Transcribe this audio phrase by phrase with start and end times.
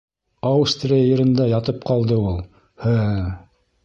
[0.51, 2.39] Аустрия ерендә ятып ҡалды ул,
[2.87, 3.29] һы-ы-ы...